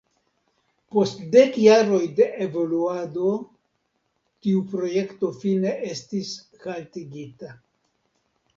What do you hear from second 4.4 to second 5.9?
tiu projekto fine